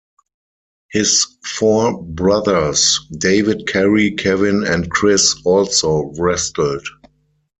[0.91, 6.87] His four brothers, David, Kerry, Kevin and Chris, also wrestled.